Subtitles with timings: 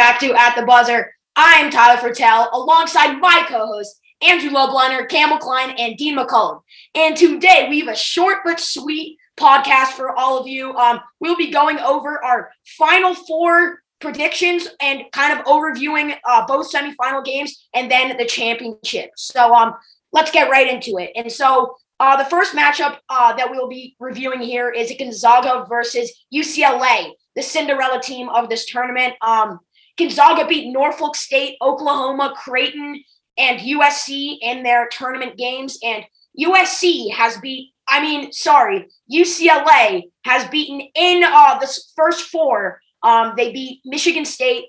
[0.00, 1.12] Back to At the Buzzer.
[1.36, 6.62] I'm Tyler Fertel alongside my co hosts, Andrew Lobliner, Campbell Klein, and Dean McCullum.
[6.94, 10.72] And today we have a short but sweet podcast for all of you.
[10.72, 16.72] Um, we'll be going over our final four predictions and kind of overviewing uh, both
[16.72, 19.10] semifinal games and then the championship.
[19.16, 19.74] So um,
[20.14, 21.10] let's get right into it.
[21.14, 26.10] And so uh, the first matchup uh, that we'll be reviewing here is Gonzaga versus
[26.34, 29.12] UCLA, the Cinderella team of this tournament.
[29.20, 29.60] Um,
[30.00, 33.02] Gonzaga beat Norfolk State, Oklahoma, Creighton,
[33.38, 35.78] and USC in their tournament games.
[35.82, 36.04] And
[36.38, 42.80] USC has beat, I mean, sorry, UCLA has beaten in uh, the first four.
[43.02, 44.66] Um, they beat Michigan State,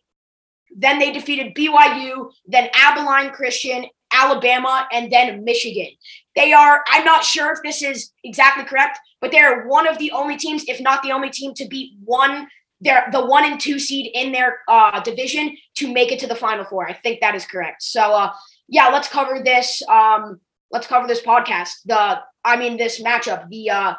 [0.75, 5.87] then they defeated BYU, then Abilene Christian, Alabama, and then Michigan.
[6.35, 10.11] They are, I'm not sure if this is exactly correct, but they're one of the
[10.11, 12.47] only teams, if not the only team, to beat one
[12.81, 16.35] they're the one and two seed in their uh, division to make it to the
[16.35, 16.87] final four.
[16.87, 17.83] I think that is correct.
[17.83, 18.33] So uh,
[18.67, 19.81] yeah, let's cover this.
[19.87, 21.73] Um, let's cover this podcast.
[21.85, 23.47] The I mean this matchup.
[23.49, 23.93] The uh,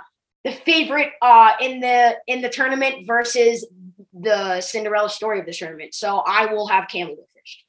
[0.45, 3.67] the favorite uh, in the in the tournament versus
[4.13, 5.95] the Cinderella story of the tournament.
[5.95, 7.65] So I will have Campbell go first.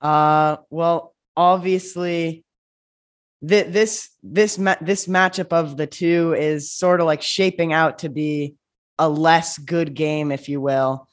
[0.00, 2.44] Uh, well, obviously,
[3.46, 8.08] th- this this this matchup of the two is sort of like shaping out to
[8.08, 8.54] be
[9.00, 11.08] a less good game, if you will,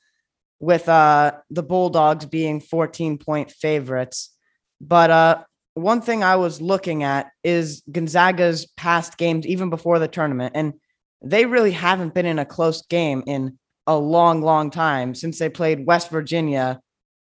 [0.59, 4.35] with uh, the Bulldogs being 14 point favorites.
[4.81, 5.43] But uh,
[5.73, 10.51] one thing I was looking at is Gonzaga's past games, even before the tournament.
[10.53, 10.73] And
[11.21, 15.49] they really haven't been in a close game in a long, long time since they
[15.49, 16.81] played West Virginia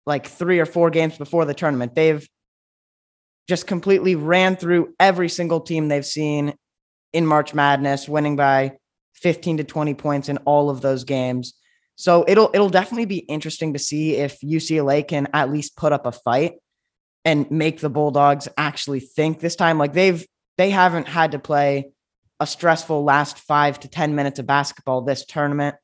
[0.04, 1.94] like three or four games before the tournament.
[1.94, 2.28] They've
[3.48, 6.54] just completely ran through every single team they've seen
[7.12, 8.78] in March Madness, winning by
[9.14, 11.54] 15 to 20 points in all of those games.
[11.96, 16.06] So it'll it'll definitely be interesting to see if UCLA can at least put up
[16.06, 16.54] a fight
[17.24, 19.78] and make the Bulldogs actually think this time.
[19.78, 20.26] Like they've
[20.56, 21.90] they haven't had to play
[22.40, 25.76] a stressful last five to 10 minutes of basketball this tournament.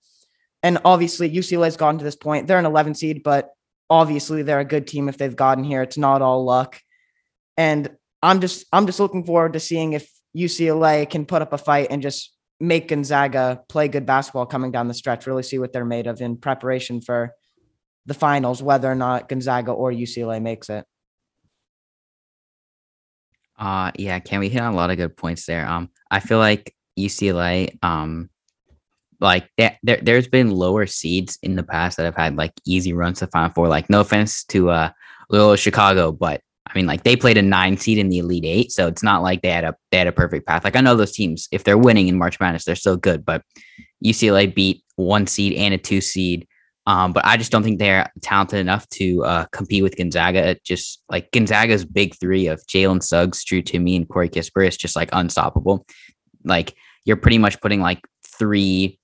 [0.62, 2.46] And obviously UCLA's gotten to this point.
[2.46, 3.50] They're an 11 seed, but
[3.90, 5.82] obviously they're a good team if they've gotten here.
[5.82, 6.80] It's not all luck.
[7.56, 7.90] And
[8.22, 11.88] I'm just I'm just looking forward to seeing if UCLA can put up a fight
[11.90, 15.84] and just make Gonzaga play good basketball coming down the stretch, really see what they're
[15.84, 17.34] made of in preparation for
[18.06, 20.84] the finals, whether or not Gonzaga or UCLA makes it.
[23.58, 25.66] Uh yeah, can we hit on a lot of good points there?
[25.66, 28.30] Um, I feel like UCLA, um,
[29.18, 33.20] like there, there's been lower seeds in the past that have had like easy runs
[33.20, 33.68] to Final Four.
[33.68, 34.90] Like, no offense to uh
[35.30, 38.72] Loyola Chicago, but I mean, like they played a nine seed in the Elite Eight,
[38.72, 40.64] so it's not like they had a they had a perfect path.
[40.64, 43.24] Like I know those teams, if they're winning in March Madness, they're so good.
[43.24, 43.42] But
[44.04, 46.46] UCLA beat one seed and a two seed.
[46.86, 50.56] Um, but I just don't think they're talented enough to uh, compete with Gonzaga.
[50.62, 54.94] just like Gonzaga's big three of Jalen Suggs, Drew Timme, and Corey Kispert is just
[54.94, 55.84] like unstoppable.
[56.44, 56.74] Like
[57.04, 58.98] you're pretty much putting like three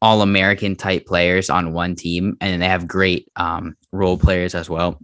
[0.00, 4.68] all American type players on one team, and they have great um, role players as
[4.68, 4.98] well.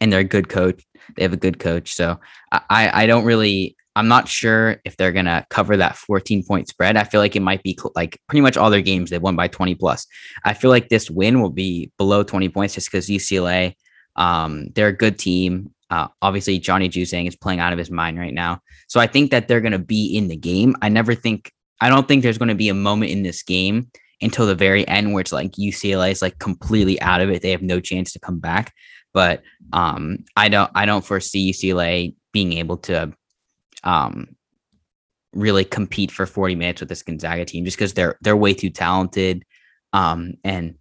[0.00, 0.84] And they're a good coach.
[1.16, 1.94] They have a good coach.
[1.94, 2.18] So
[2.52, 6.68] I, I don't really, I'm not sure if they're going to cover that 14 point
[6.68, 6.96] spread.
[6.96, 9.36] I feel like it might be cl- like pretty much all their games they won
[9.36, 10.06] by 20 plus.
[10.44, 13.74] I feel like this win will be below 20 points just because UCLA,
[14.16, 15.72] um, they're a good team.
[15.88, 18.60] Uh, obviously, Johnny Juzang is playing out of his mind right now.
[18.88, 20.74] So I think that they're going to be in the game.
[20.82, 23.90] I never think, I don't think there's going to be a moment in this game
[24.20, 27.42] until the very end where it's like UCLA is like completely out of it.
[27.42, 28.72] They have no chance to come back
[29.16, 33.14] but um, I don't I don't foresee UCLA being able to
[33.82, 34.36] um,
[35.32, 38.68] really compete for 40 minutes with this Gonzaga team just because they're they're way too
[38.68, 39.42] talented.
[39.94, 40.74] Um, and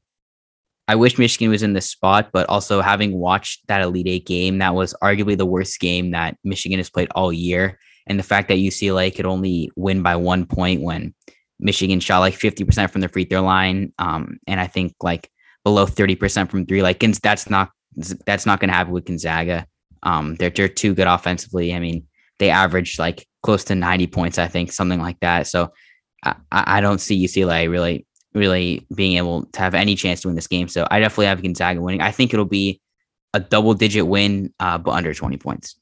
[0.89, 4.57] I wish Michigan was in this spot, but also having watched that Elite Eight game,
[4.57, 7.79] that was arguably the worst game that Michigan has played all year.
[8.05, 11.15] And the fact that UCLA could only win by one point when
[11.57, 13.93] Michigan shot like 50% from the free throw line.
[13.97, 15.31] Um, and I think like
[15.63, 19.65] below 30% from three, like that's not that's not going to happen with Gonzaga.
[20.03, 21.73] Um, they're, they're too good offensively.
[21.73, 22.05] I mean,
[22.39, 25.47] they averaged like close to 90 points, I think, something like that.
[25.47, 25.71] So
[26.23, 30.35] I, I don't see UCLA really, really being able to have any chance to win
[30.35, 30.67] this game.
[30.67, 32.01] So I definitely have Gonzaga winning.
[32.01, 32.81] I think it'll be
[33.33, 35.75] a double digit win, uh, but under 20 points.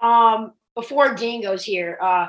[0.00, 2.28] Um, before Dean goes here, uh,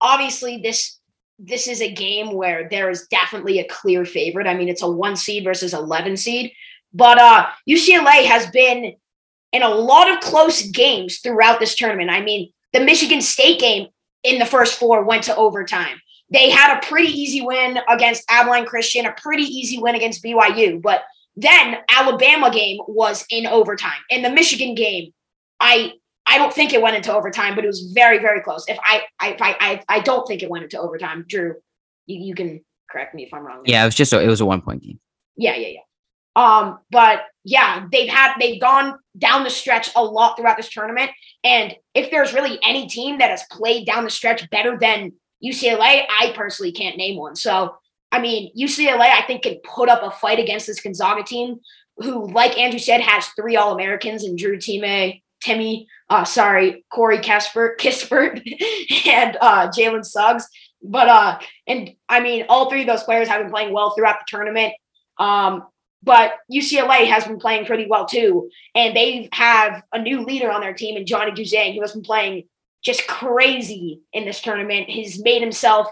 [0.00, 0.98] obviously this
[1.38, 4.46] this is a game where there is definitely a clear favorite.
[4.46, 6.52] I mean, it's a one seed versus 11 seed,
[6.92, 8.94] but uh, UCLA has been
[9.52, 12.10] in a lot of close games throughout this tournament.
[12.10, 13.88] I mean, the Michigan State game
[14.22, 16.00] in the first four went to overtime.
[16.30, 20.80] they had a pretty easy win against Abilene Christian, a pretty easy win against BYU.
[20.80, 21.02] But
[21.36, 24.00] then Alabama game was in overtime.
[24.08, 25.12] In the Michigan game,
[25.60, 25.92] I
[26.26, 28.64] I don't think it went into overtime, but it was very very close.
[28.68, 31.24] If I I if I I don't think it went into overtime.
[31.28, 31.56] Drew,
[32.06, 33.62] you, you can correct me if I'm wrong.
[33.64, 35.00] Yeah, it was just a, it was a one point game.
[35.36, 35.80] Yeah, yeah, yeah.
[36.34, 41.10] Um, but yeah, they've had they've gone down the stretch a lot throughout this tournament.
[41.44, 45.12] And if there's really any team that has played down the stretch better than
[45.44, 47.36] UCLA, I personally can't name one.
[47.36, 47.76] So
[48.12, 51.60] I mean, UCLA, I think, can put up a fight against this Gonzaga team,
[51.96, 57.18] who, like Andrew said, has three All Americans and Drew Time, Timme, uh, sorry, Corey
[57.18, 58.42] Casper, Kispert,
[59.06, 60.48] and uh, Jalen Suggs.
[60.82, 64.18] But uh, and I mean, all three of those players have been playing well throughout
[64.20, 64.74] the tournament.
[65.18, 65.64] Um,
[66.02, 70.60] but UCLA has been playing pretty well too, and they have a new leader on
[70.60, 72.44] their team, and Johnny Juzang, who has been playing
[72.82, 74.88] just crazy in this tournament.
[74.88, 75.88] He's made himself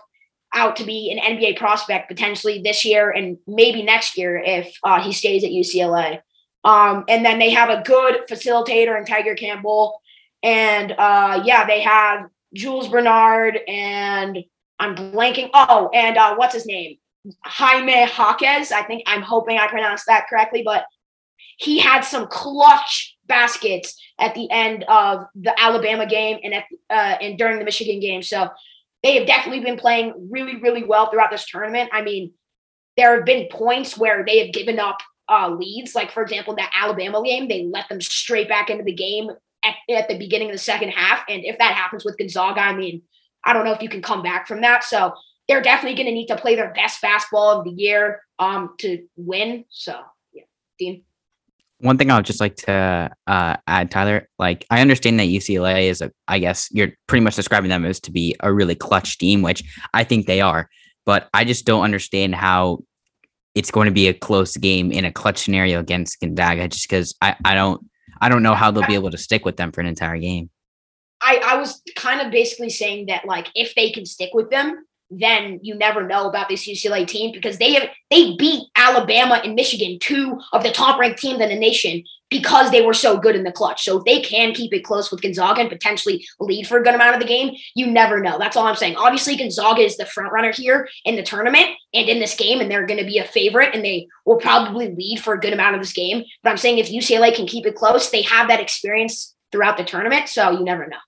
[0.53, 5.01] out to be an NBA prospect potentially this year and maybe next year if uh,
[5.01, 6.21] he stays at UCLA.
[6.65, 10.01] Um, and then they have a good facilitator in Tiger Campbell,
[10.43, 14.39] and uh, yeah, they have Jules Bernard and
[14.79, 15.51] I'm blanking.
[15.53, 16.97] Oh, and uh, what's his name?
[17.45, 18.73] Jaime Jaquez.
[18.73, 20.87] I think I'm hoping I pronounced that correctly, but
[21.59, 27.17] he had some clutch baskets at the end of the Alabama game and at uh,
[27.21, 28.23] and during the Michigan game.
[28.23, 28.49] So
[29.03, 31.91] they have definitely been playing really, really well throughout this tournament.
[31.93, 32.33] I mean,
[32.97, 34.99] there have been points where they have given up
[35.31, 35.95] uh, leads.
[35.95, 39.31] Like for example, that Alabama game, they let them straight back into the game
[39.65, 41.25] at, at the beginning of the second half.
[41.29, 43.03] And if that happens with Gonzaga, I mean,
[43.45, 44.85] I don't know if you can come back from that.
[44.85, 45.15] So
[45.49, 49.05] they're definitely going to need to play their best basketball of the year um, to
[49.17, 49.65] win.
[49.71, 49.99] So,
[50.33, 50.45] yeah,
[50.79, 51.03] Dean.
[51.79, 55.85] One thing I would just like to uh, add, Tyler, like I understand that UCLA
[55.85, 59.17] is a, I guess you're pretty much describing them as to be a really clutch
[59.17, 59.63] team, which
[59.95, 60.69] I think they are.
[61.07, 62.81] But I just don't understand how
[63.55, 67.15] it's going to be a close game in a clutch scenario against Gonzaga, just because
[67.21, 67.85] I, I don't
[68.21, 70.51] I don't know how they'll be able to stick with them for an entire game.
[71.23, 74.85] I, I was kind of basically saying that like if they can stick with them,
[75.11, 79.55] then you never know about this UCLA team because they have they beat Alabama and
[79.55, 83.35] Michigan, two of the top ranked teams in the nation, because they were so good
[83.35, 83.85] in the clutch.
[83.85, 86.95] So if they can keep it close with Gonzaga and potentially lead for a good
[86.95, 88.39] amount of the game, you never know.
[88.39, 88.97] That's all I'm saying.
[88.97, 92.71] Obviously, Gonzaga is the front runner here in the tournament and in this game, and
[92.71, 95.75] they're going to be a favorite, and they will probably lead for a good amount
[95.75, 96.25] of this game.
[96.43, 99.85] But I'm saying if UCLA can keep it close, they have that experience throughout the
[99.85, 100.99] tournament, so you never know.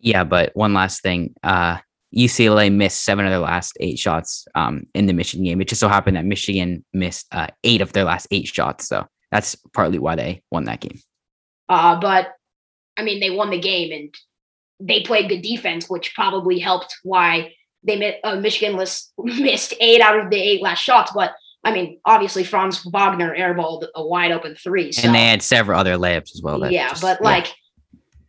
[0.00, 1.34] Yeah, but one last thing.
[1.42, 1.78] Uh,
[2.16, 5.60] UCLA missed seven of their last eight shots um, in the Michigan game.
[5.60, 8.88] It just so happened that Michigan missed uh, eight of their last eight shots.
[8.88, 10.98] So that's partly why they won that game.
[11.68, 12.28] Uh, but
[12.96, 14.14] I mean, they won the game and
[14.80, 20.18] they played good defense, which probably helped why they uh, Michigan list, missed eight out
[20.18, 21.12] of the eight last shots.
[21.12, 21.34] But
[21.64, 24.92] I mean, obviously Franz Wagner airballed a wide open three.
[24.92, 25.06] So.
[25.06, 26.70] And they had several other layups as well.
[26.70, 27.52] Yeah, just, but like,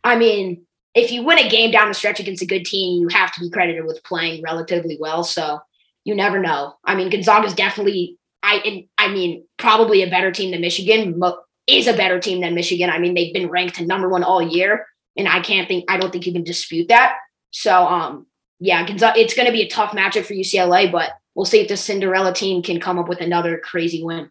[0.02, 0.65] I mean,
[0.96, 3.40] if you win a game down the stretch against a good team, you have to
[3.40, 5.22] be credited with playing relatively well.
[5.22, 5.60] So
[6.04, 6.74] you never know.
[6.84, 11.20] I mean, Gonzaga is definitely, I, I mean, probably a better team than Michigan.
[11.66, 12.88] Is a better team than Michigan.
[12.88, 15.98] I mean, they've been ranked to number one all year, and I can't think, I
[15.98, 17.16] don't think you can dispute that.
[17.50, 18.26] So, um,
[18.60, 21.68] yeah, Gonzaga, it's going to be a tough matchup for UCLA, but we'll see if
[21.68, 24.30] the Cinderella team can come up with another crazy win.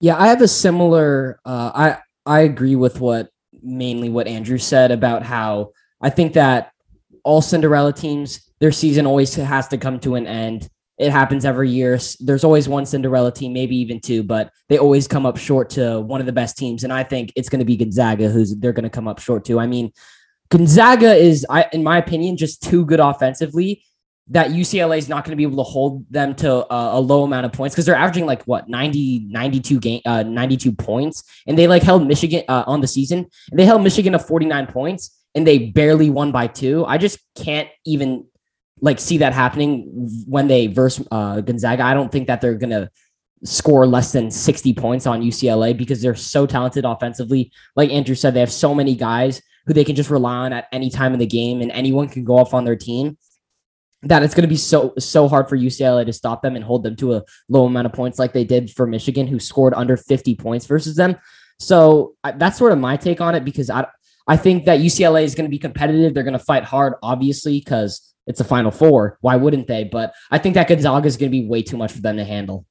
[0.00, 1.40] Yeah, I have a similar.
[1.44, 3.30] Uh, I I agree with what
[3.66, 6.72] mainly what Andrew said about how I think that
[7.24, 10.68] all Cinderella teams, their season always has to come to an end.
[10.98, 11.98] It happens every year.
[12.20, 16.00] There's always one Cinderella team, maybe even two, but they always come up short to
[16.00, 16.84] one of the best teams.
[16.84, 19.44] And I think it's going to be Gonzaga who's they're going to come up short
[19.46, 19.60] to.
[19.60, 19.92] I mean,
[20.48, 23.82] Gonzaga is, I, in my opinion, just too good offensively
[24.28, 27.22] that UCLA is not going to be able to hold them to a, a low
[27.22, 31.56] amount of points because they're averaging like what 90 92 game uh, 92 points and
[31.56, 35.16] they like held Michigan uh, on the season and they held Michigan to 49 points
[35.34, 36.86] and they barely won by 2.
[36.86, 38.26] I just can't even
[38.80, 39.86] like see that happening
[40.26, 41.84] when they verse uh, Gonzaga.
[41.84, 42.90] I don't think that they're going to
[43.44, 47.52] score less than 60 points on UCLA because they're so talented offensively.
[47.76, 50.68] Like Andrew said, they have so many guys who they can just rely on at
[50.72, 53.18] any time in the game and anyone can go off on their team
[54.08, 56.82] that it's going to be so so hard for UCLA to stop them and hold
[56.82, 59.96] them to a low amount of points like they did for Michigan, who scored under
[59.96, 61.16] 50 points versus them.
[61.58, 63.86] So I, that's sort of my take on it because I
[64.26, 66.12] I think that UCLA is going to be competitive.
[66.12, 69.18] They're going to fight hard, obviously, because it's a Final Four.
[69.20, 69.84] Why wouldn't they?
[69.84, 72.24] But I think that Gonzaga is going to be way too much for them to
[72.24, 72.66] handle.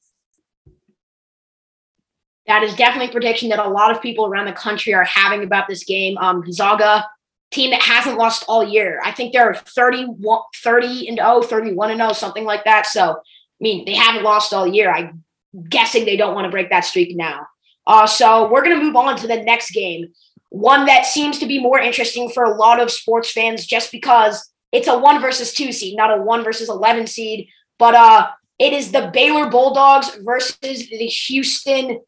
[2.48, 5.44] That is definitely a prediction that a lot of people around the country are having
[5.44, 6.18] about this game.
[6.18, 7.08] Um, Gonzaga
[7.52, 9.02] team that hasn't lost all year.
[9.04, 12.86] I think they're 31, 30 and 0, 31 and 0, something like that.
[12.86, 13.16] So, I
[13.62, 14.92] mean, they haven't lost all year.
[14.92, 15.24] I'm
[15.70, 17.48] guessing they don't want to break that streak now.
[17.88, 20.08] Uh, so we're going to move on to the next game,
[20.50, 24.52] one that seems to be more interesting for a lot of sports fans just because
[24.72, 27.48] it's a one versus two seed, not a one versus 11 seed.
[27.78, 32.00] But uh, it is the Baylor Bulldogs versus the Houston.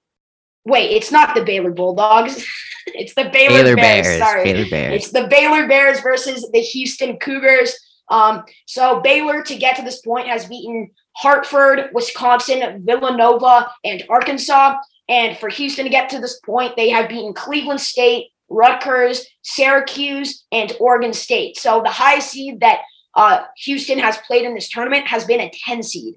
[0.68, 2.46] Wait, it's not the Baylor Bulldogs.
[2.88, 4.06] it's the Baylor, Baylor Bears.
[4.06, 4.20] Bears.
[4.20, 4.44] Sorry.
[4.44, 4.96] Baylor Bears.
[4.96, 7.74] It's the Baylor Bears versus the Houston Cougars.
[8.10, 14.78] Um, so Baylor to get to this point has beaten Hartford, Wisconsin, Villanova, and Arkansas.
[15.08, 20.46] And for Houston to get to this point, they have beaten Cleveland State, Rutgers, Syracuse,
[20.52, 21.58] and Oregon State.
[21.58, 22.82] So the highest seed that
[23.16, 26.16] uh, Houston has played in this tournament has been a 10 seed.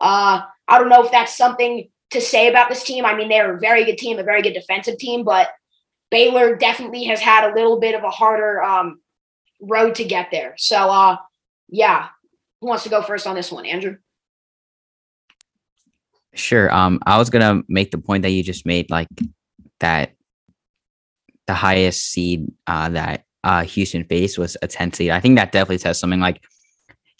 [0.00, 3.04] Uh, I don't know if that's something to say about this team.
[3.04, 5.50] I mean, they're a very good team, a very good defensive team, but
[6.10, 9.00] Baylor definitely has had a little bit of a harder um,
[9.60, 10.54] road to get there.
[10.58, 11.16] So, uh,
[11.68, 12.08] yeah,
[12.60, 13.96] who wants to go first on this one, Andrew?
[16.34, 16.72] Sure.
[16.72, 19.08] Um, I was gonna make the point that you just made, like
[19.80, 20.12] that
[21.46, 25.10] the highest seed uh, that uh, Houston faced was a 10 seed.
[25.10, 26.44] I think that definitely says something like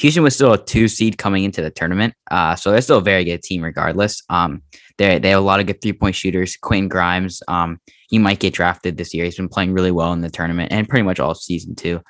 [0.02, 2.12] Houston was still a two seed coming into the tournament.
[2.28, 4.20] Uh, so they're still a very good team regardless.
[4.30, 4.60] Um,
[4.98, 6.56] they they have a lot of good three point shooters.
[6.56, 7.78] Quentin Grimes, um,
[8.08, 9.24] he might get drafted this year.
[9.24, 12.00] He's been playing really well in the tournament and pretty much all season too.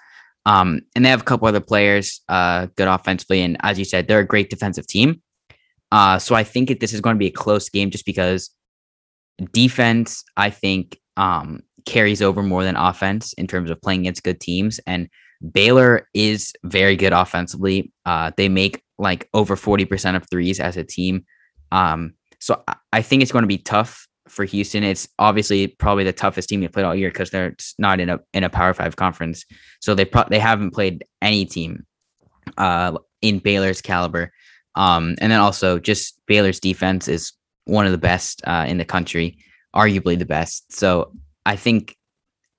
[0.47, 4.09] Um, and they have a couple other players, uh, good offensively, and as you said,
[4.09, 5.23] they're a great defensive team.
[5.93, 8.51] Uh, so I think it, this is going to be a close game just because
[9.53, 14.41] defense, I think, um, carries over more than offense in terms of playing against good
[14.41, 14.81] teams.
[14.87, 15.09] And
[15.51, 17.93] Baylor is very good offensively.
[18.07, 21.25] Uh, they make like over 40% of threes as a team.
[21.73, 24.85] Um, so I, think it's going to be tough for Houston.
[24.85, 28.19] It's obviously probably the toughest team they played all year because they're not in a
[28.35, 29.45] in a Power Five conference.
[29.81, 31.87] So they pro- they haven't played any team
[32.59, 34.33] uh, in Baylor's caliber.
[34.75, 37.33] Um, and then also just Baylor's defense is
[37.65, 39.39] one of the best uh, in the country,
[39.75, 40.73] arguably the best.
[40.73, 41.13] So
[41.47, 41.97] I think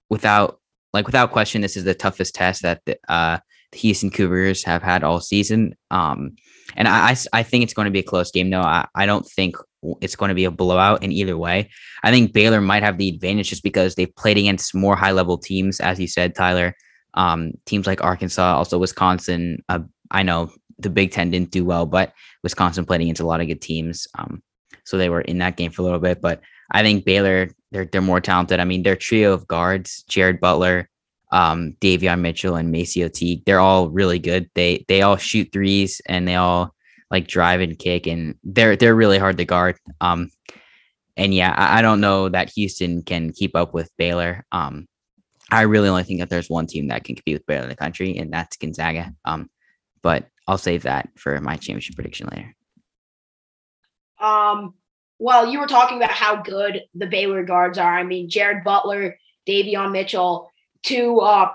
[0.09, 0.59] without
[0.93, 3.39] like without question, this is the toughest test that the, uh,
[3.71, 5.75] the Houston Cougars have had all season.
[5.91, 6.35] Um,
[6.75, 8.49] and I, I, I think it's going to be a close game.
[8.49, 9.55] No, I, I don't think
[10.01, 11.69] it's going to be a blowout in either way.
[12.03, 15.37] I think Baylor might have the advantage just because they've played against more high level
[15.37, 16.75] teams, as you said, Tyler.
[17.15, 19.63] Um, teams like Arkansas, also Wisconsin.
[19.69, 23.41] Uh, I know the Big Ten didn't do well, but Wisconsin played against a lot
[23.41, 24.07] of good teams.
[24.17, 24.41] Um,
[24.85, 26.21] so they were in that game for a little bit.
[26.21, 26.41] But
[26.73, 28.59] I think Baylor, they're they're more talented.
[28.59, 30.89] I mean, their trio of guards, Jared Butler,
[31.31, 34.49] um, Davion Mitchell, and MaCio Teague, they're all really good.
[34.55, 36.73] They they all shoot threes and they all
[37.11, 39.77] like drive and kick, and they're they're really hard to guard.
[40.01, 40.31] Um,
[41.15, 44.45] and yeah, I, I don't know that Houston can keep up with Baylor.
[44.51, 44.87] Um,
[45.51, 47.75] I really only think that there's one team that can compete with Baylor in the
[47.75, 49.13] country, and that's Gonzaga.
[49.23, 49.49] Um,
[50.01, 52.55] but I'll save that for my championship prediction later.
[54.19, 54.73] Um,
[55.19, 57.97] well, you were talking about how good the Baylor guards are.
[57.97, 59.17] I mean, Jared Butler,
[59.47, 60.51] Davion Mitchell,
[60.83, 61.51] two uh,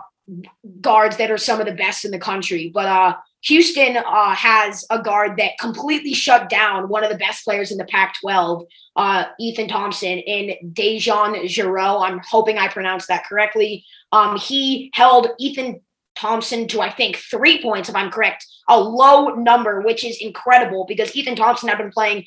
[0.81, 2.71] guards that are some of the best in the country.
[2.73, 7.45] But uh, Houston uh, has a guard that completely shut down one of the best
[7.45, 8.65] players in the Pac 12,
[8.97, 12.07] uh, Ethan Thompson, in DeJon Jarreau.
[12.07, 13.85] I'm hoping I pronounced that correctly.
[14.12, 15.81] Um, he held Ethan
[16.17, 20.85] Thompson to, I think, three points, if I'm correct, a low number, which is incredible
[20.87, 22.25] because Ethan Thompson had been playing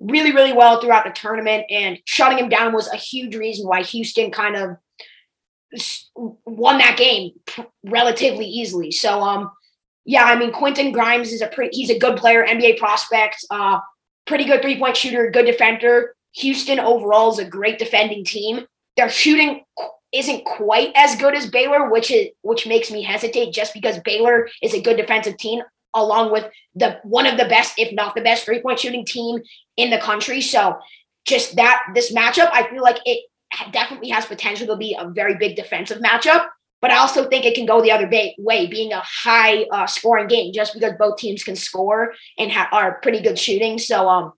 [0.00, 3.82] really, really well throughout the tournament, and shutting him down was a huge reason why
[3.82, 4.76] Houston kind of
[6.14, 7.32] won that game
[7.84, 8.90] relatively easily.
[8.90, 9.50] So, um,
[10.04, 13.80] yeah, I mean, Quentin Grimes is a pretty, he's a good player, NBA prospect, uh,
[14.26, 16.14] pretty good three point shooter, good defender.
[16.36, 18.66] Houston overall is a great defending team.
[18.96, 19.64] Their shooting
[20.12, 24.48] isn't quite as good as Baylor, which is which makes me hesitate just because Baylor
[24.62, 25.62] is a good defensive team
[25.96, 29.40] along with the one of the best, if not the best, three point shooting team
[29.76, 30.40] in the country.
[30.40, 30.78] So
[31.26, 33.24] just that this matchup, I feel like it
[33.72, 36.46] definitely has potential to be a very big defensive matchup.
[36.82, 40.28] But I also think it can go the other way, being a high uh, scoring
[40.28, 43.78] game, just because both teams can score and ha- are pretty good shooting.
[43.78, 44.34] So um,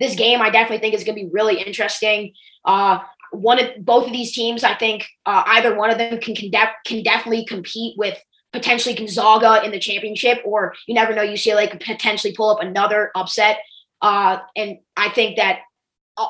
[0.00, 2.34] this game, I definitely think is going to be really interesting.
[2.64, 2.98] Uh,
[3.30, 6.50] one of both of these teams, I think uh, either one of them can can,
[6.50, 8.18] def- can definitely compete with
[8.54, 13.10] potentially Gonzaga in the championship, or you never know, UCLA could potentially pull up another
[13.16, 13.58] upset.
[14.00, 15.58] Uh, and I think that
[16.16, 16.28] uh,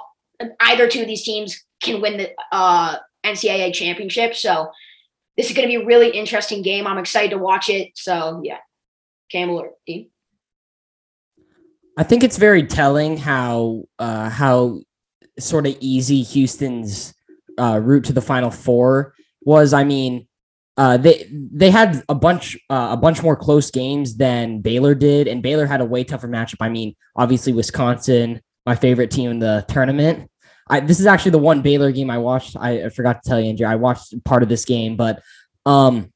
[0.61, 4.35] either two of these teams can win the uh, NCAA championship.
[4.35, 4.71] So
[5.37, 6.87] this is going to be a really interesting game.
[6.87, 7.91] I'm excited to watch it.
[7.95, 8.59] So yeah,
[9.31, 10.09] Campbell or Dean.
[11.99, 14.81] I think it's very telling how uh, how
[15.39, 17.15] sort of easy Houston's
[17.59, 19.75] uh, route to the Final Four was.
[19.75, 20.27] I mean,
[20.77, 25.29] uh, they they had a bunch uh, a bunch more close games than Baylor did,
[25.29, 26.57] and Baylor had a way tougher matchup.
[26.61, 30.31] I mean, obviously Wisconsin, my favorite team in the tournament.
[30.69, 32.57] I, this is actually the one Baylor game I watched.
[32.59, 33.67] I, I forgot to tell you, Andrew.
[33.67, 35.23] I watched part of this game, but
[35.67, 36.11] um,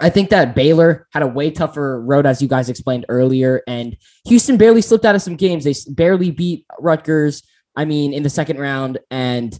[0.00, 3.96] I think that Baylor had a way tougher road, as you guys explained earlier, and
[4.26, 5.64] Houston barely slipped out of some games.
[5.64, 7.42] They barely beat Rutgers.
[7.76, 9.58] I mean, in the second round, and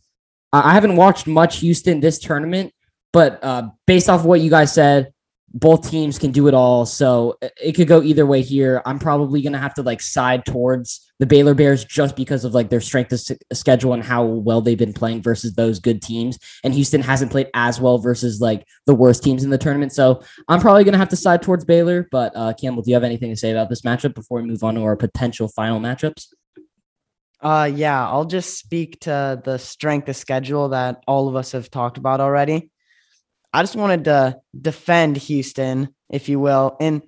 [0.52, 2.72] I haven't watched much Houston this tournament,
[3.14, 5.12] but uh, based off of what you guys said,
[5.56, 6.84] both teams can do it all.
[6.84, 8.82] So it could go either way here.
[8.84, 12.54] I'm probably going to have to like side towards the Baylor Bears just because of
[12.54, 13.20] like their strength of
[13.56, 16.40] schedule and how well they've been playing versus those good teams.
[16.64, 19.92] And Houston hasn't played as well versus like the worst teams in the tournament.
[19.92, 22.08] So I'm probably going to have to side towards Baylor.
[22.10, 24.64] But uh, Campbell, do you have anything to say about this matchup before we move
[24.64, 26.26] on to our potential final matchups?
[27.40, 31.70] Uh, yeah, I'll just speak to the strength of schedule that all of us have
[31.70, 32.70] talked about already.
[33.54, 36.76] I just wanted to defend Houston, if you will.
[36.80, 37.02] And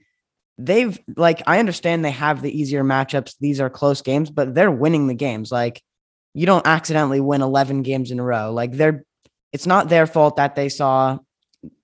[0.57, 3.35] they've like I understand they have the easier matchups.
[3.41, 5.51] These are close games, but they're winning the games.
[5.51, 5.83] Like
[6.35, 8.53] you don't accidentally win 11 games in a row.
[8.53, 9.05] Like they're
[9.53, 11.19] it's not their fault that they saw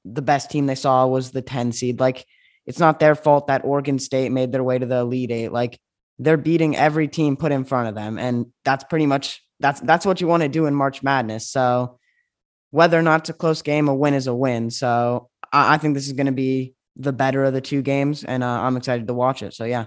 [0.05, 1.99] the best team they saw was the 10 seed.
[1.99, 2.25] Like
[2.65, 5.49] it's not their fault that Oregon State made their way to the Elite 8.
[5.49, 5.81] Like
[6.21, 10.07] they're beating every team put in front of them and that's pretty much that's that's
[10.07, 11.49] what you want to do in March Madness.
[11.49, 11.99] So
[12.73, 14.71] whether or not it's a close game, a win is a win.
[14.71, 18.25] So I, I think this is going to be the better of the two games,
[18.25, 19.55] and uh, I'm excited to watch it.
[19.55, 19.87] So yeah.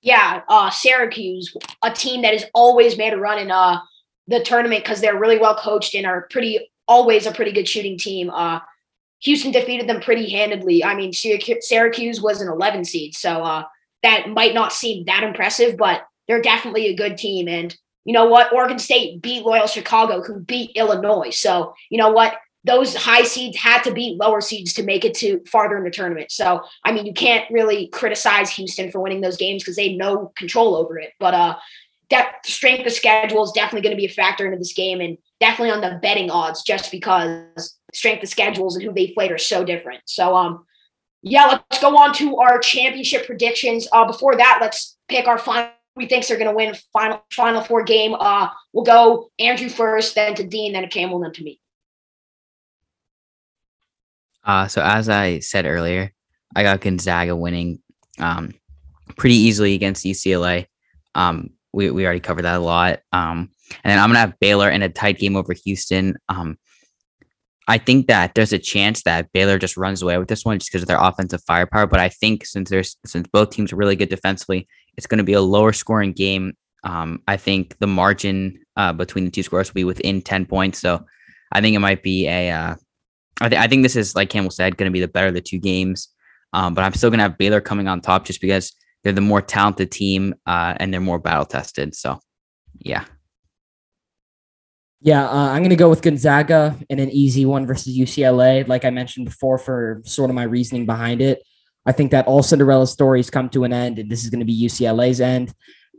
[0.00, 3.80] Yeah, uh, Syracuse, a team that has always made a run in uh,
[4.28, 7.98] the tournament because they're really well coached and are pretty always a pretty good shooting
[7.98, 8.30] team.
[8.30, 8.60] Uh,
[9.20, 10.84] Houston defeated them pretty handedly.
[10.84, 13.64] I mean, Syracuse was an 11 seed, so uh,
[14.02, 17.48] that might not seem that impressive, but they're definitely a good team.
[17.48, 18.52] And you know what?
[18.52, 21.30] Oregon State beat Loyola Chicago, who beat Illinois.
[21.30, 22.36] So, you know what?
[22.64, 25.90] Those high seeds had to beat lower seeds to make it to farther in the
[25.90, 26.30] tournament.
[26.30, 29.98] So, I mean, you can't really criticize Houston for winning those games because they have
[29.98, 31.12] no control over it.
[31.18, 31.56] But uh
[32.10, 35.16] that strength of schedule is definitely going to be a factor into this game and
[35.40, 39.38] definitely on the betting odds just because strength of schedules and who they played are
[39.38, 40.02] so different.
[40.06, 40.64] So um
[41.22, 43.88] yeah, let's go on to our championship predictions.
[43.92, 47.60] Uh before that, let's pick our final we thinks they're going to win final final
[47.60, 48.14] four game.
[48.18, 51.60] Uh, we'll go Andrew first, then to Dean, then to Campbell, then to me.
[54.44, 56.12] Uh, so as I said earlier,
[56.54, 57.80] I got Gonzaga winning
[58.18, 58.52] um,
[59.16, 60.66] pretty easily against UCLA.
[61.14, 63.00] Um, we, we already covered that a lot.
[63.12, 63.50] Um,
[63.82, 66.16] and then I'm gonna have Baylor in a tight game over Houston.
[66.28, 66.58] Um,
[67.66, 70.70] I think that there's a chance that Baylor just runs away with this one just
[70.70, 71.86] because of their offensive firepower.
[71.86, 75.24] But I think since there's since both teams are really good defensively, it's going to
[75.24, 76.56] be a lower scoring game.
[76.84, 80.80] Um, I think the margin uh, between the two scores will be within 10 points.
[80.80, 81.04] So
[81.52, 82.50] I think it might be a.
[82.50, 82.74] Uh,
[83.40, 85.34] I, th- I think this is, like Campbell said, going to be the better of
[85.34, 86.08] the two games.
[86.52, 89.20] Um, but I'm still going to have Baylor coming on top just because they're the
[89.20, 91.96] more talented team uh, and they're more battle tested.
[91.96, 92.20] So,
[92.78, 93.04] yeah.
[95.00, 98.66] Yeah, uh, I'm going to go with Gonzaga in an easy one versus UCLA.
[98.66, 101.42] Like I mentioned before, for sort of my reasoning behind it.
[101.86, 104.46] I think that all Cinderella stories come to an end, and this is going to
[104.46, 105.54] be UCLA's end.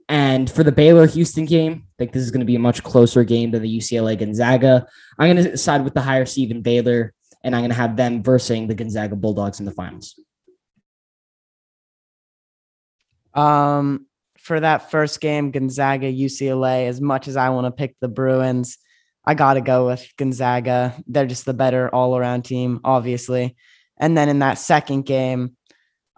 [0.08, 2.84] And for the Baylor Houston game, I think this is going to be a much
[2.84, 4.88] closer game than the UCLA Gonzaga.
[5.18, 7.96] I'm going to side with the higher seed in Baylor, and I'm going to have
[7.96, 10.20] them versing the Gonzaga Bulldogs in the finals.
[13.34, 14.06] Um,
[14.40, 16.88] for that first game, Gonzaga UCLA.
[16.88, 18.78] As much as I want to pick the Bruins,
[19.26, 20.96] I got to go with Gonzaga.
[21.08, 23.56] They're just the better all around team, obviously.
[23.98, 25.58] And then in that second game,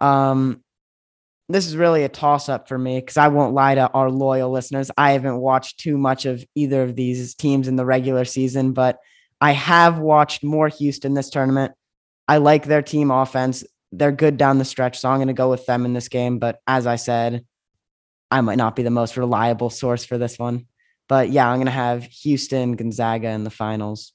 [0.00, 0.62] um,
[1.48, 4.50] this is really a toss up for me because I won't lie to our loyal
[4.50, 4.90] listeners.
[4.96, 8.98] I haven't watched too much of either of these teams in the regular season, but
[9.40, 11.72] I have watched more Houston this tournament.
[12.26, 13.64] I like their team offense.
[13.92, 16.38] They're good down the stretch, so I'm going to go with them in this game.
[16.38, 17.46] But as I said,
[18.30, 20.66] I might not be the most reliable source for this one.
[21.08, 24.12] But yeah, I'm going to have Houston, Gonzaga in the finals.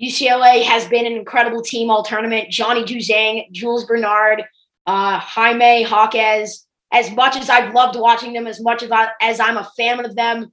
[0.00, 2.50] UCLA has been an incredible team all tournament.
[2.50, 4.44] Johnny Juzang, Jules Bernard,
[4.86, 6.66] uh, Jaime Jaquez.
[6.92, 10.04] As much as I've loved watching them, as much as, I, as I'm a fan
[10.04, 10.50] of them,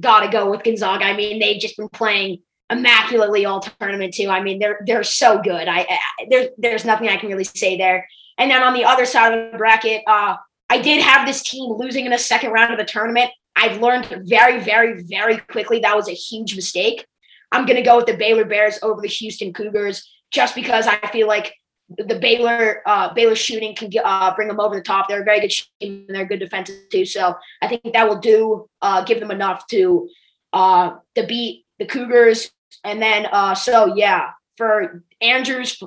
[0.00, 1.04] gotta go with Gonzaga.
[1.04, 2.38] I mean, they've just been playing
[2.70, 4.28] immaculately all tournament too.
[4.28, 5.68] I mean, they're they're so good.
[5.68, 5.98] I, I
[6.28, 8.08] there's there's nothing I can really say there.
[8.36, 10.36] And then on the other side of the bracket, uh,
[10.70, 13.30] I did have this team losing in the second round of the tournament.
[13.56, 17.04] I've learned very, very, very quickly that was a huge mistake.
[17.52, 20.98] I'm going to go with the Baylor Bears over the Houston Cougars just because I
[21.08, 21.54] feel like
[21.96, 25.08] the Baylor uh, Baylor shooting can uh, bring them over the top.
[25.08, 27.04] They're a very good team and they're good defensive too.
[27.04, 30.08] So I think that will do uh, give them enough to
[30.52, 32.50] uh, to beat the Cougars.
[32.84, 35.82] And then uh, so yeah, for Andrews,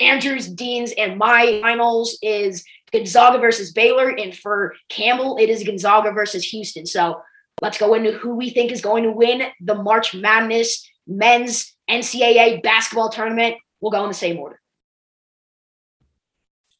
[0.00, 6.12] Andrews, Dean's, and my finals is Gonzaga versus Baylor, and for Campbell, it is Gonzaga
[6.12, 6.86] versus Houston.
[6.86, 7.20] So
[7.62, 12.62] let's go into who we think is going to win the March Madness men's NCAA
[12.62, 13.56] basketball tournament.
[13.80, 14.60] We'll go in the same order.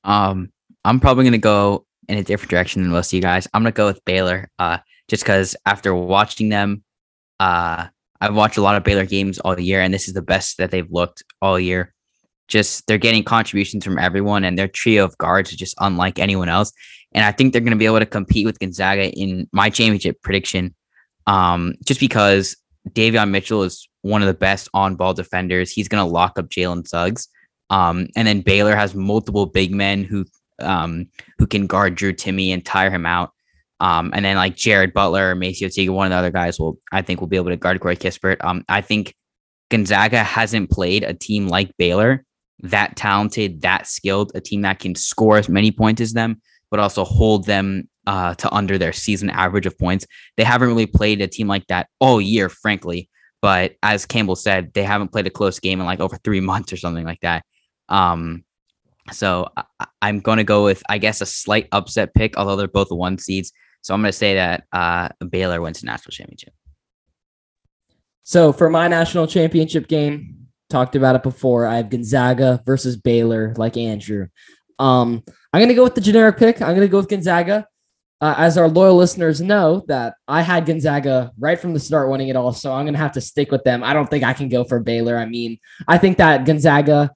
[0.05, 0.51] Um,
[0.85, 3.49] I'm probably gonna go in a different direction than most of you guys.
[3.53, 4.51] I'm gonna go with Baylor.
[4.59, 6.83] Uh, just because after watching them,
[7.41, 7.87] uh,
[8.21, 10.71] I've watched a lot of Baylor games all year, and this is the best that
[10.71, 11.93] they've looked all year.
[12.49, 16.49] Just they're getting contributions from everyone, and their trio of guards is just unlike anyone
[16.49, 16.73] else.
[17.15, 20.21] And I think they're going to be able to compete with Gonzaga in my championship
[20.23, 20.75] prediction.
[21.27, 22.57] Um, just because
[22.91, 26.87] Davion Mitchell is one of the best on-ball defenders, he's going to lock up Jalen
[26.87, 27.29] Suggs.
[27.71, 30.27] Um, and then Baylor has multiple big men who
[30.61, 31.07] um,
[31.39, 33.33] who can guard Drew Timme and tire him out.
[33.81, 36.79] Um, and then like Jared Butler or MaCio Teague, one of the other guys will
[36.93, 38.37] I think will be able to guard Corey Kispert.
[38.45, 39.15] Um, I think
[39.71, 42.25] Gonzaga hasn't played a team like Baylor
[42.61, 46.41] that talented, that skilled, a team that can score as many points as them,
[46.75, 50.09] but also hold them uh, to under their season average of points.
[50.37, 53.09] They haven't really played a team like that all year, frankly.
[53.41, 56.73] But as Campbell said, they haven't played a close game in like over three months
[56.73, 57.45] or something like that.
[57.89, 58.45] Um,
[59.13, 59.53] so
[60.03, 62.91] I, am going to go with, I guess, a slight upset pick, although they're both
[62.91, 63.53] one seeds.
[63.83, 66.55] So I'm going to say that uh, Baylor wins the national championship.
[68.25, 71.67] So for my national championship game, talked about it before.
[71.67, 74.27] I have Gonzaga versus Baylor, like Andrew.
[74.79, 76.61] Um, I'm going to go with the generic pick.
[76.61, 77.67] I'm going to go with Gonzaga.
[78.21, 82.29] Uh, as our loyal listeners know, that I had Gonzaga right from the start winning
[82.29, 82.53] it all.
[82.53, 83.83] So I'm going to have to stick with them.
[83.85, 85.19] I don't think I can go for Baylor.
[85.19, 87.11] I mean, I think that Gonzaga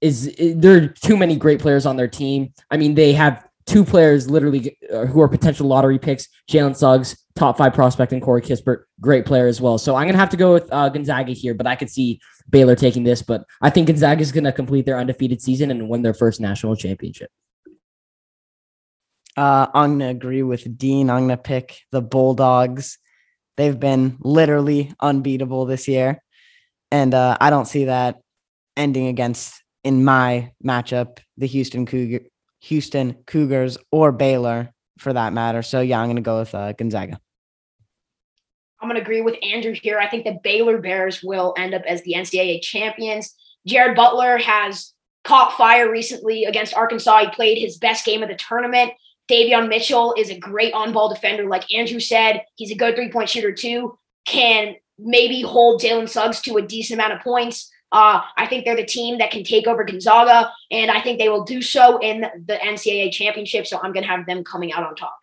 [0.00, 2.52] is there are too many great players on their team.
[2.70, 7.16] I mean, they have two players literally uh, who are potential lottery picks: Jalen Suggs,
[7.36, 9.78] top five prospect, and Corey Kispert, great player as well.
[9.78, 12.20] So I'm gonna have to go with uh, Gonzaga here, but I could see
[12.50, 13.22] Baylor taking this.
[13.22, 16.74] But I think Gonzaga is gonna complete their undefeated season and win their first national
[16.76, 17.30] championship.
[19.36, 21.10] Uh, I'm gonna agree with Dean.
[21.10, 22.98] I'm gonna pick the Bulldogs.
[23.56, 26.22] They've been literally unbeatable this year,
[26.90, 28.16] and uh, I don't see that
[28.76, 32.24] ending against in my matchup, the Houston Cougar,
[32.60, 35.62] Houston Cougars or Baylor for that matter.
[35.62, 37.20] So yeah, I'm to go with uh, Gonzaga.
[38.80, 39.98] I'm going to agree with Andrew here.
[39.98, 43.34] I think the Baylor Bears will end up as the NCAA champions.
[43.66, 44.92] Jared Butler has
[45.24, 47.18] caught fire recently against Arkansas.
[47.18, 48.92] He played his best game of the tournament.
[49.30, 52.42] Davion Mitchell is a great on-ball defender, like Andrew said.
[52.54, 53.98] He's a good three-point shooter too.
[54.24, 57.70] Can maybe hold Jalen Suggs to a decent amount of points.
[57.92, 61.28] Uh, I think they're the team that can take over Gonzaga, and I think they
[61.28, 63.66] will do so in the NCAA championship.
[63.66, 65.18] So I'm going to have them coming out on top.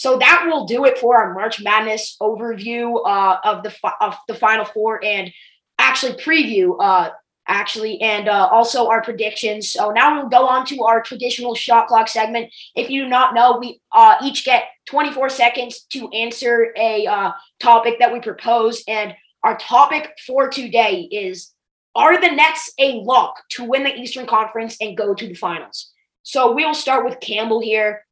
[0.00, 4.16] So that will do it for our March Madness overview uh, of the fi- of
[4.28, 5.30] the Final Four and
[5.78, 7.10] actually preview uh,
[7.46, 9.68] actually and uh, also our predictions.
[9.68, 12.50] So now we'll go on to our traditional shot clock segment.
[12.74, 17.32] If you do not know, we uh, each get 24 seconds to answer a uh,
[17.58, 21.52] topic that we propose, and our topic for today is
[21.94, 25.92] are the Nets a lock to win the Eastern Conference and go to the finals?
[26.22, 28.06] So we'll start with Campbell here.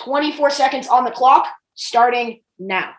[0.00, 2.92] 24 seconds on the clock, starting now.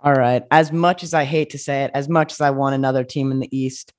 [0.00, 0.42] All right.
[0.50, 3.30] As much as I hate to say it, as much as I want another team
[3.30, 3.92] in the East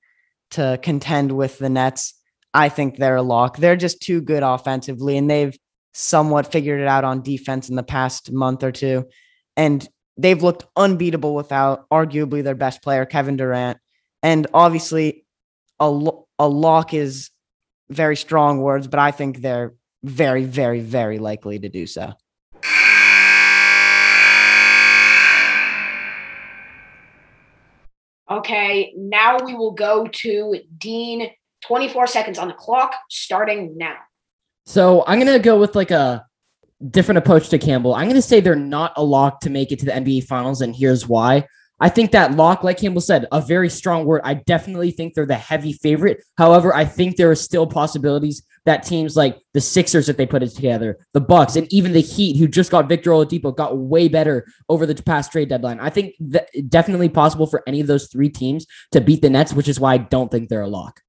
[0.52, 2.14] to contend with the Nets,
[2.54, 3.58] I think they're a lock.
[3.58, 5.58] They're just too good offensively, and they've
[5.94, 9.06] somewhat figured it out on defense in the past month or two.
[9.56, 13.78] And they've looked unbeatable without arguably their best player, Kevin Durant.
[14.22, 15.26] And obviously,
[15.80, 17.30] a, a lock is
[17.90, 22.14] very strong words, but I think they're very, very, very likely to do so.
[28.30, 31.30] Okay, now we will go to Dean.
[31.66, 33.96] 24 seconds on the clock, starting now.
[34.66, 36.26] So I'm going to go with like a
[36.90, 37.96] different approach to Campbell.
[37.96, 40.62] I'm going to say they're not a lock to make it to the NBA Finals,
[40.62, 41.48] and here's why.
[41.84, 44.22] I think that lock, like Campbell said, a very strong word.
[44.24, 46.24] I definitely think they're the heavy favorite.
[46.38, 50.44] However, I think there are still possibilities that teams like the Sixers, if they put
[50.44, 54.08] it together, the Bucks, and even the Heat, who just got Victor Oladipo, got way
[54.08, 55.82] better over the past trade deadline.
[55.82, 59.52] I think that definitely possible for any of those three teams to beat the Nets,
[59.52, 61.02] which is why I don't think they're a lock.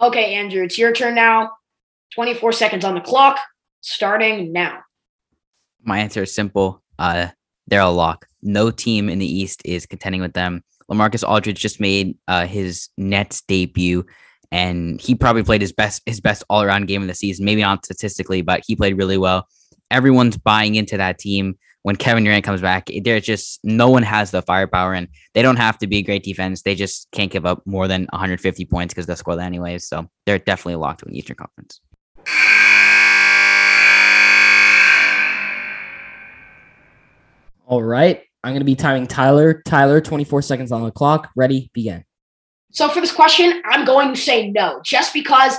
[0.00, 1.50] Okay, Andrew, it's your turn now.
[2.14, 3.38] 24 seconds on the clock,
[3.82, 4.78] starting now.
[5.84, 6.82] My answer is simple.
[6.98, 7.28] Uh,
[7.66, 8.26] they're a lock.
[8.42, 10.62] No team in the East is contending with them.
[10.90, 14.04] Lamarcus Aldridge just made uh, his Nets debut,
[14.50, 17.44] and he probably played his best his best all around game of the season.
[17.44, 19.46] Maybe not statistically, but he played really well.
[19.90, 21.56] Everyone's buying into that team.
[21.82, 25.56] when Kevin Durant comes back, they're just no one has the firepower, and they don't
[25.56, 26.62] have to be great defense.
[26.62, 29.86] They just can't give up more than 150 points because they'll score that anyways.
[29.86, 31.80] So they're definitely locked to an Eastern Conference.
[37.66, 38.22] All right.
[38.44, 39.62] I'm going to be timing Tyler.
[39.64, 41.30] Tyler, 24 seconds on the clock.
[41.36, 42.04] Ready, begin.
[42.72, 45.56] So for this question, I'm going to say no, just because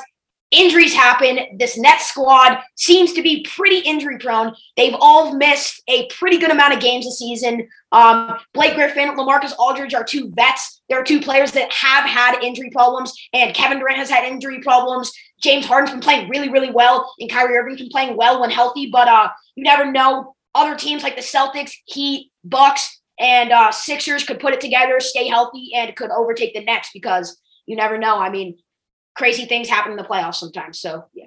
[0.54, 1.58] injuries happen.
[1.58, 4.56] This Nets squad seems to be pretty injury prone.
[4.78, 7.68] They've all missed a pretty good amount of games this season.
[7.92, 10.82] Um, Blake Griffin, Lamarcus Aldridge are two vets.
[10.90, 14.62] There are two players that have had injury problems, and Kevin Durant has had injury
[14.62, 15.12] problems.
[15.42, 18.90] James Harden's been playing really, really well, and Kyrie Irving's been playing well when healthy.
[18.92, 20.36] But uh, you never know.
[20.56, 25.28] Other teams like the Celtics, Heat, Bucks, and uh, Sixers could put it together, stay
[25.28, 28.20] healthy, and could overtake the Nets because you never know.
[28.20, 28.58] I mean,
[29.16, 30.80] crazy things happen in the playoffs sometimes.
[30.80, 31.26] So yeah.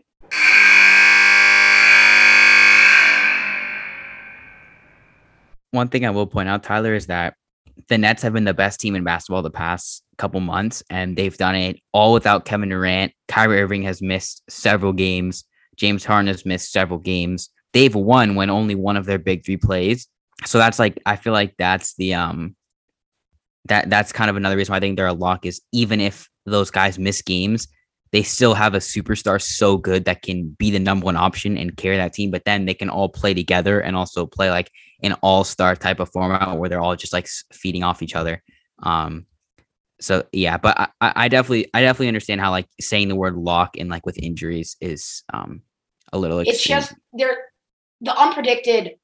[5.73, 7.35] One thing I will point out, Tyler, is that
[7.89, 11.37] the Nets have been the best team in basketball the past couple months, and they've
[11.37, 13.13] done it all without Kevin Durant.
[13.27, 15.45] Kyrie Irving has missed several games.
[15.77, 17.51] James Harden has missed several games.
[17.73, 20.09] They've won when only one of their big three plays.
[20.45, 22.57] So that's like I feel like that's the um
[23.67, 26.29] that that's kind of another reason why I think they're a lock is even if
[26.45, 27.69] those guys miss games,
[28.13, 31.77] they still have a superstar so good that can be the number one option and
[31.77, 32.31] carry that team.
[32.31, 34.71] But then they can all play together and also play like
[35.03, 38.43] an all star type of format where they're all just like feeding off each other.
[38.83, 39.27] Um,
[40.01, 43.77] so yeah, but I, I definitely I definitely understand how like saying the word lock
[43.79, 45.63] and like with injuries is um
[46.13, 46.41] a little.
[46.41, 46.55] Extreme.
[46.55, 47.37] It's just there
[48.01, 48.97] the unpredicted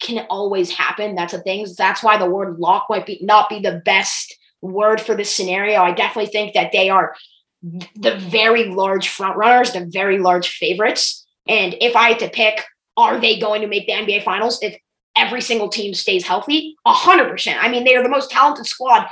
[0.00, 1.14] can always happen.
[1.14, 1.66] That's a thing.
[1.76, 5.80] That's why the word lock might be not be the best word for this scenario.
[5.80, 7.14] I definitely think that they are
[7.62, 11.26] the very large front runners, the very large favorites.
[11.48, 12.64] And if I had to pick,
[12.96, 14.76] are they going to make the NBA finals if
[15.16, 16.76] every single team stays healthy?
[16.86, 17.62] A hundred percent.
[17.62, 19.06] I mean, they are the most talented squad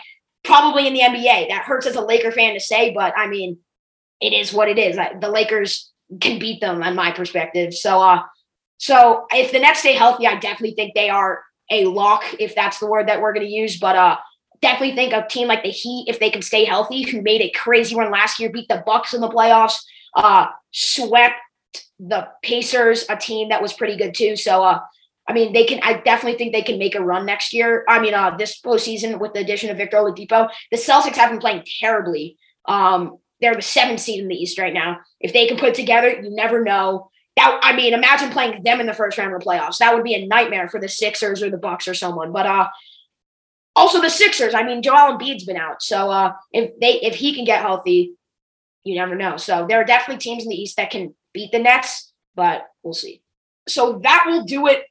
[0.44, 1.48] probably in the NBA.
[1.48, 3.58] That hurts as a Laker fan to say, but I mean,
[4.20, 4.96] it is what it is.
[4.96, 7.74] The Lakers can beat them on my perspective.
[7.74, 8.22] So uh
[8.78, 12.78] so if the Nets stay healthy, I definitely think they are a lock, if that's
[12.78, 13.78] the word that we're going to use.
[13.78, 14.16] But uh,
[14.60, 17.50] definitely think a team like the Heat, if they can stay healthy, who made a
[17.50, 19.78] crazy run last year, beat the Bucks in the playoffs,
[20.16, 21.36] uh, swept
[21.98, 24.36] the Pacers, a team that was pretty good too.
[24.36, 24.80] So uh,
[25.28, 25.80] I mean, they can.
[25.82, 27.84] I definitely think they can make a run next year.
[27.88, 31.40] I mean, uh, this postseason with the addition of Victor Oladipo, the Celtics have been
[31.40, 32.36] playing terribly.
[32.66, 34.98] Um, they're the seventh seed in the East right now.
[35.20, 38.86] If they can put together, you never know that I mean, imagine playing them in
[38.86, 39.78] the first round of the playoffs.
[39.78, 42.32] That would be a nightmare for the Sixers or the Bucks or someone.
[42.32, 42.68] But uh
[43.74, 44.54] also the Sixers.
[44.54, 48.14] I mean, Joel Embiid's been out, so uh if they if he can get healthy,
[48.84, 49.36] you never know.
[49.36, 52.94] So there are definitely teams in the East that can beat the Nets, but we'll
[52.94, 53.22] see.
[53.68, 54.84] So that will do it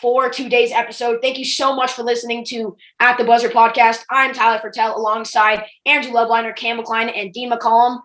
[0.00, 1.18] for today's episode.
[1.20, 4.04] Thank you so much for listening to At the Buzzer podcast.
[4.08, 8.00] I'm Tyler Fertel alongside Andrew Loveliner, Cam McCline, and Dean McCollum.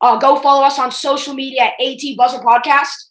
[0.00, 3.10] Uh, go follow us on social media at AT Buzzer Podcast